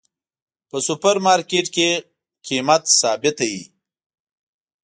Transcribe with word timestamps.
په 0.69 0.77
سوپر 0.85 1.15
مرکیټ 1.25 1.65
کې 1.75 1.89
قیمت 2.45 2.83
ثابته 2.99 3.45
وی 3.51 3.63